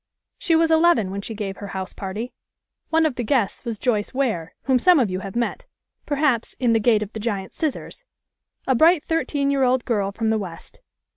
[0.39, 2.33] She was eleven when she gave her house party.
[2.89, 5.67] One of the guests was Joyce Ware, whom some of you have met,
[6.07, 8.03] perhaps, in "The Gate of the Giant Scissors,"
[8.65, 10.79] a bright thirteen year old girl from the West.